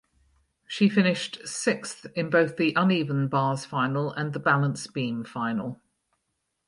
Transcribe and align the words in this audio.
She 0.65 0.89
finished 0.89 1.47
sixth 1.47 2.07
in 2.15 2.31
both 2.31 2.57
the 2.57 2.73
uneven 2.75 3.27
bars 3.27 3.65
final 3.65 4.11
and 4.11 4.33
the 4.33 4.39
balance 4.39 4.87
beam 4.87 5.23
final. 5.23 5.79